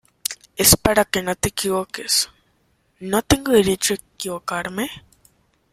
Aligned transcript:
es 0.55 0.75
para 0.77 1.05
que 1.05 1.21
no 1.21 1.35
te 1.35 1.49
equivoques.¿ 1.49 2.31
no 3.01 3.21
tengo 3.21 3.51
derecho 3.51 3.93
a 3.93 3.97
equivocarme? 3.97 4.89